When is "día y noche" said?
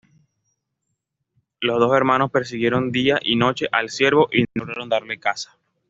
2.91-3.67